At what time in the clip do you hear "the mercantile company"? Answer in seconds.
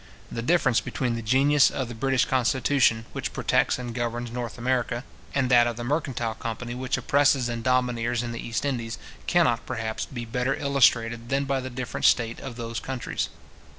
5.75-6.73